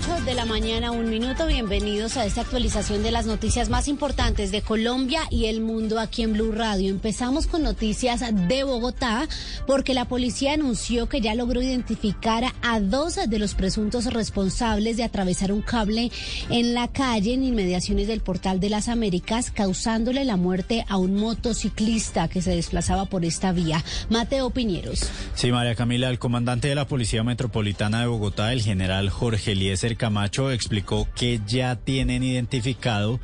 [0.00, 1.46] Son las 8 de la mañana, un minuto.
[1.46, 6.22] Bienvenidos a esta actualización de las noticias más importantes de Colombia y el mundo aquí
[6.22, 6.90] en Blue Radio.
[6.90, 9.28] Empezamos con noticias de Bogotá
[9.66, 15.04] porque la policía anunció que ya logró identificar a dos de los presuntos responsables de
[15.04, 16.10] atravesar un cable
[16.50, 21.14] en la calle en inmediaciones del Portal de las Américas, causándole la muerte a un
[21.16, 23.82] motociclista que se desplazaba por esta vía.
[24.08, 25.10] Mateo Piñeros.
[25.34, 29.89] Sí, María Camila, el comandante de la Policía Metropolitana de Bogotá, el general Jorge Eliezer
[29.96, 33.20] Camacho, explicó que ya tienen identificado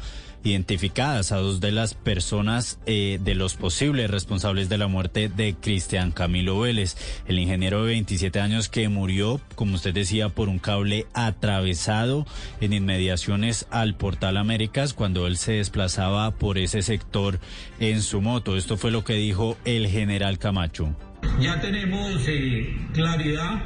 [0.47, 5.55] identificadas a dos de las personas eh, de los posibles responsables de la muerte de
[5.55, 10.59] Cristian Camilo Vélez, el ingeniero de 27 años que murió, como usted decía, por un
[10.59, 12.27] cable atravesado
[12.61, 17.41] en inmediaciones al Portal Américas cuando él se desplazaba por ese sector
[17.81, 18.57] en su moto.
[18.57, 20.95] Esto fue lo que dijo el general Camacho.
[21.41, 23.63] Ya tenemos eh, claridad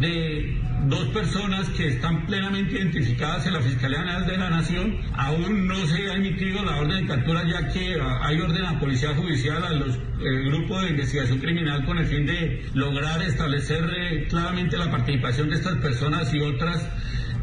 [0.00, 4.98] de dos personas que están plenamente identificadas en la Fiscalía General de la Nación.
[5.14, 9.14] Aún no se ha emitido la orden de captura ya que hay orden a Policía
[9.14, 10.00] Judicial, a los eh,
[10.46, 15.56] grupos de investigación criminal con el fin de lograr establecer eh, claramente la participación de
[15.56, 16.88] estas personas y otras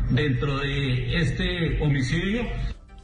[0.09, 2.47] dentro de este homicidio.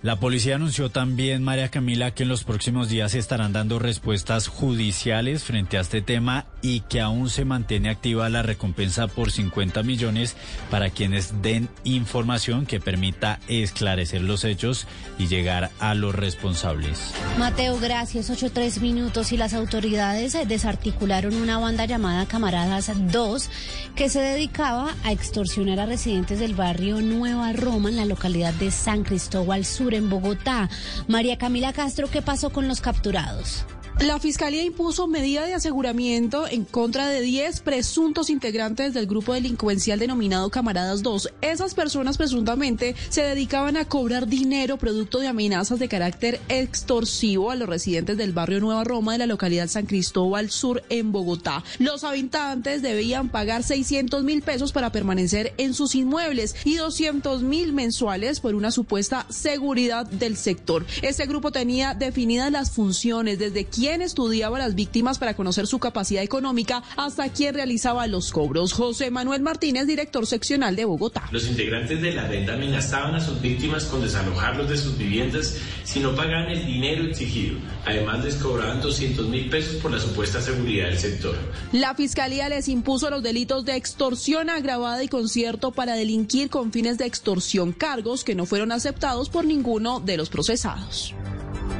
[0.03, 4.47] La policía anunció también, María Camila, que en los próximos días se estarán dando respuestas
[4.47, 9.81] judiciales frente a este tema y que aún se mantiene activa la recompensa por 50
[9.81, 10.35] millones
[10.69, 14.85] para quienes den información que permita esclarecer los hechos
[15.17, 17.11] y llegar a los responsables.
[17.39, 18.29] Mateo, gracias.
[18.29, 23.49] Ocho tres minutos y las autoridades desarticularon una banda llamada Camaradas 2
[23.95, 28.69] que se dedicaba a extorsionar a residentes del barrio Nueva Roma en la localidad de
[28.69, 30.69] San Cristóbal Sur en Bogotá.
[31.07, 33.65] María Camila Castro, ¿qué pasó con los capturados?
[33.99, 39.97] La Fiscalía impuso medida de aseguramiento en contra de 10 presuntos integrantes del grupo delincuencial
[39.97, 41.33] denominado Camaradas 2.
[41.41, 47.55] Esas personas presuntamente se dedicaban a cobrar dinero producto de amenazas de carácter extorsivo a
[47.55, 51.63] los residentes del barrio Nueva Roma de la localidad San Cristóbal Sur en Bogotá.
[51.79, 57.73] Los habitantes debían pagar 600 mil pesos para permanecer en sus inmuebles y 200 mil
[57.73, 60.85] mensuales por una supuesta seguridad del sector.
[61.01, 65.79] Este grupo tenía definidas las funciones desde quién estudiaba a las víctimas para conocer su
[65.79, 68.73] capacidad económica hasta quién realizaba los cobros.
[68.73, 71.27] José Manuel Martínez, director seccional de Bogotá.
[71.31, 75.99] Los integrantes de la red amenazaban a sus víctimas con desalojarlos de sus viviendas si
[75.99, 77.57] no pagaban el dinero exigido.
[77.85, 81.35] Además les cobraban 200 mil pesos por la supuesta seguridad del sector.
[81.71, 86.97] La fiscalía les impuso los delitos de extorsión agravada y concierto para delinquir con fines
[86.97, 91.15] de extorsión, cargos que no fueron aceptados por ninguno de los procesados.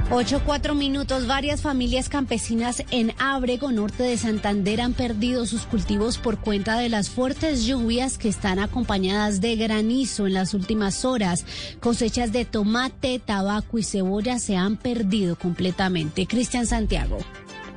[0.10, 1.28] Ocho, cuatro minutos.
[1.28, 6.88] Varias familias campesinas en Ábrego, norte de Santander, han perdido sus cultivos por cuenta de
[6.88, 11.46] las fuertes lluvias que están acompañadas de granizo en las últimas horas.
[11.82, 16.26] Cosechas de tomate, tabaco y cebolla se han perdido completamente.
[16.26, 17.18] Cristian Santiago.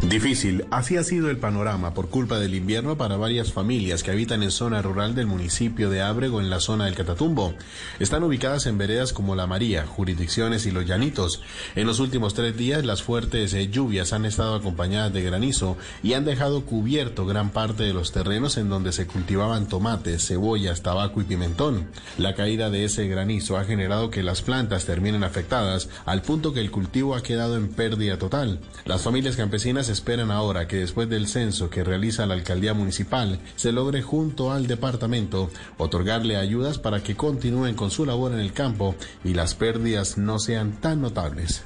[0.02, 4.42] Difícil, así ha sido el panorama por culpa del invierno para varias familias que habitan
[4.42, 7.54] en zona rural del municipio de Ábrego en la zona del Catatumbo.
[7.98, 11.42] Están ubicadas en veredas como La María, jurisdicciones y Los Llanitos.
[11.76, 16.14] En los últimos tres días las fuertes eh, lluvias han estado acompañadas de granizo y
[16.14, 21.20] han dejado cubierto gran parte de los terrenos en donde se cultivaban tomates, cebollas, tabaco
[21.20, 21.88] y pimentón.
[22.16, 26.60] La caída de ese granizo ha generado que las plantas terminen afectadas al punto que
[26.60, 28.60] el cultivo ha quedado en pérdida total.
[28.86, 33.72] Las familias campesinas esperan ahora que después del censo que realiza la alcaldía municipal se
[33.72, 38.94] logre junto al departamento otorgarle ayudas para que continúen con su labor en el campo
[39.24, 41.62] y las pérdidas no sean tan notables.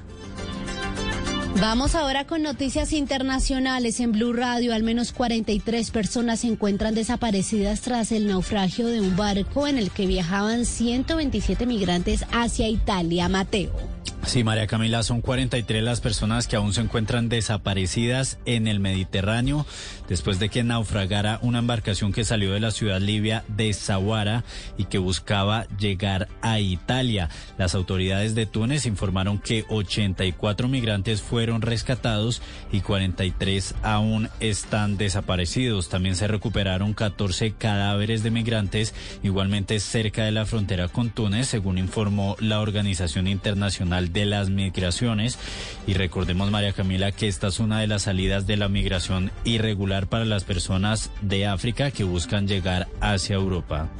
[1.60, 4.00] Vamos ahora con noticias internacionales.
[4.00, 9.16] En Blue Radio, al menos 43 personas se encuentran desaparecidas tras el naufragio de un
[9.16, 13.28] barco en el que viajaban 127 migrantes hacia Italia.
[13.28, 13.94] Mateo.
[14.26, 19.66] Sí, María Camila, son 43 las personas que aún se encuentran desaparecidas en el Mediterráneo
[20.08, 24.44] después de que naufragara una embarcación que salió de la ciudad libia de Zawara
[24.76, 27.28] y que buscaba llegar a Italia.
[27.58, 32.42] Las autoridades de Túnez informaron que 84 migrantes fueron rescatados
[32.72, 35.88] y 43 aún están desaparecidos.
[35.88, 41.78] También se recuperaron 14 cadáveres de migrantes igualmente cerca de la frontera con Túnez, según
[41.78, 45.38] informó la Organización Internacional de las migraciones.
[45.87, 50.06] Y recordemos, María Camila, que esta es una de las salidas de la migración irregular
[50.06, 53.90] para las personas de África que buscan llegar hacia Europa.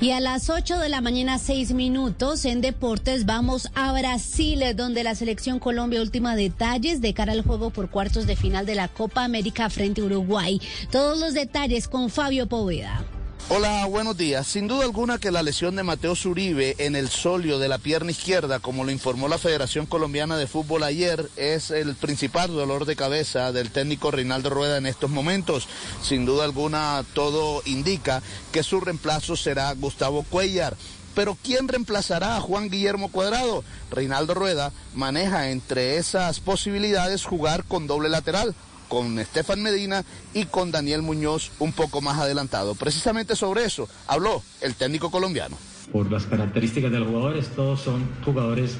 [0.00, 5.04] Y a las 8 de la mañana, 6 minutos, en deportes vamos a Brasil, donde
[5.04, 8.88] la selección Colombia última detalles de cara al juego por cuartos de final de la
[8.88, 10.60] Copa América frente a Uruguay.
[10.90, 13.04] Todos los detalles con Fabio Poveda.
[13.48, 14.46] Hola, buenos días.
[14.46, 18.10] Sin duda alguna que la lesión de Mateo Zuribe en el solio de la pierna
[18.10, 22.96] izquierda, como lo informó la Federación Colombiana de Fútbol ayer, es el principal dolor de
[22.96, 25.68] cabeza del técnico Reinaldo Rueda en estos momentos.
[26.02, 28.22] Sin duda alguna, todo indica
[28.52, 30.76] que su reemplazo será Gustavo Cuellar.
[31.14, 33.64] Pero ¿quién reemplazará a Juan Guillermo Cuadrado?
[33.90, 38.54] Reinaldo Rueda maneja entre esas posibilidades jugar con doble lateral
[38.92, 40.04] con Estefan Medina
[40.34, 42.74] y con Daniel Muñoz un poco más adelantado.
[42.74, 45.56] Precisamente sobre eso habló el técnico colombiano.
[45.90, 48.76] Por las características de los jugadores, todos son jugadores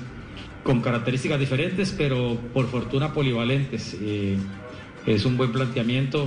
[0.64, 3.96] con características diferentes, pero por fortuna polivalentes.
[4.02, 4.36] Eh,
[5.06, 6.26] es un buen planteamiento.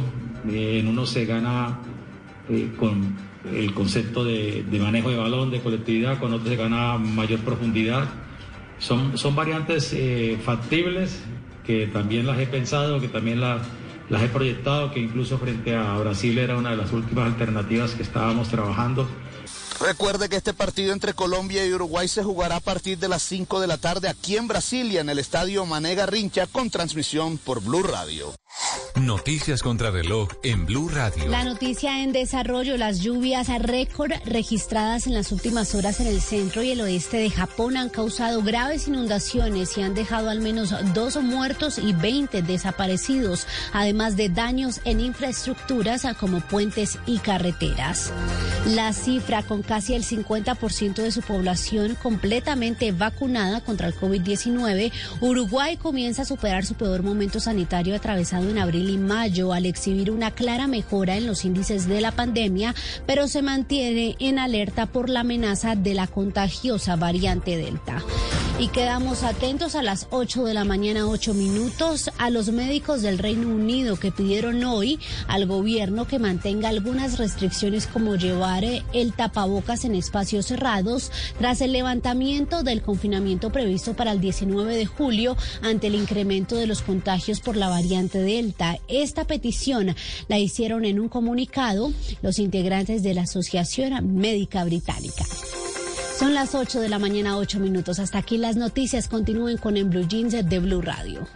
[0.50, 1.78] Eh, en uno se gana
[2.50, 3.16] eh, con
[3.54, 8.06] el concepto de, de, manejo de balón, de colectividad, con otro se gana mayor profundidad.
[8.80, 9.96] Son, son variantes
[10.44, 11.20] factibles
[11.66, 13.62] que también las he pensado, que también las,
[14.10, 18.04] las he proyectado, que incluso frente a Brasil era una de las últimas alternativas que
[18.04, 19.08] estábamos trabajando.
[19.80, 23.60] Recuerde que este partido entre Colombia y Uruguay se jugará a partir de las 5
[23.60, 27.84] de la tarde aquí en Brasilia, en el estadio Manega Rincha, con transmisión por Blue
[27.84, 28.34] Radio.
[29.02, 31.28] Noticias contra reloj en Blue Radio.
[31.28, 36.22] La noticia en desarrollo, las lluvias a récord registradas en las últimas horas en el
[36.22, 40.74] centro y el oeste de Japón han causado graves inundaciones y han dejado al menos
[40.94, 48.14] dos muertos y 20 desaparecidos, además de daños en infraestructuras como puentes y carreteras.
[48.66, 55.76] La cifra con casi el 50% de su población completamente vacunada contra el COVID-19, Uruguay
[55.76, 58.58] comienza a superar su peor momento sanitario atravesado en
[58.90, 63.42] y mayo al exhibir una clara mejora en los índices de la pandemia, pero se
[63.42, 68.04] mantiene en alerta por la amenaza de la contagiosa variante Delta.
[68.58, 73.18] Y quedamos atentos a las 8 de la mañana, 8 minutos, a los médicos del
[73.18, 74.98] Reino Unido que pidieron hoy
[75.28, 81.74] al gobierno que mantenga algunas restricciones como llevar el tapabocas en espacios cerrados tras el
[81.74, 87.42] levantamiento del confinamiento previsto para el 19 de julio ante el incremento de los contagios
[87.42, 88.78] por la variante Delta.
[88.88, 89.94] Esta petición
[90.30, 91.92] la hicieron en un comunicado
[92.22, 95.26] los integrantes de la Asociación Médica Británica.
[96.18, 98.00] Son las 8 de la mañana, 8 minutos.
[98.00, 99.10] Hasta aquí las noticias.
[99.10, 101.28] Continúen con En Blue Jeans de Blue Radio.